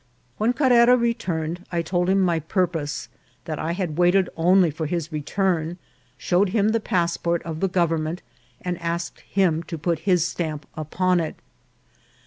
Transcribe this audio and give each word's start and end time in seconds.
When 0.39 0.53
Carrera 0.53 0.97
returned 0.97 1.63
I 1.71 1.83
told 1.83 2.09
him 2.09 2.19
my 2.21 2.39
purpose; 2.39 3.07
that 3.45 3.59
I 3.59 3.73
had 3.73 3.99
waited 3.99 4.31
only 4.35 4.71
for 4.71 4.87
his 4.87 5.11
return; 5.11 5.77
showed 6.17 6.49
him 6.49 6.69
the 6.69 6.79
passport 6.79 7.43
of 7.43 7.59
the 7.59 7.67
government, 7.69 8.23
and 8.61 8.81
asked 8.81 9.19
him 9.19 9.61
to 9.61 9.77
put 9.77 9.99
his 10.09 10.25
stamp 10.25 10.65
upon 10.75 11.19
it. 11.19 11.35